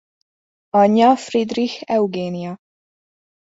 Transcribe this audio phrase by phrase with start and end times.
[0.81, 2.57] Anyja Friedrich Eugénia.